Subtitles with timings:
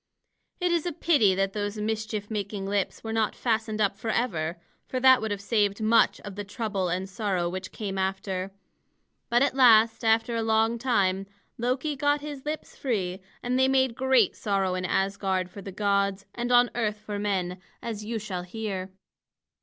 [0.59, 4.99] It is a pity that those mischief making lips were not fastened up forever; for
[4.99, 8.51] that would have saved much of the trouble and sorrow which came after.
[9.29, 11.27] But at last, after a long time,
[11.59, 16.25] Loki got his lips free, and they made great sorrow in Asgard for the gods
[16.33, 18.89] and on earth for men, as you shall hear.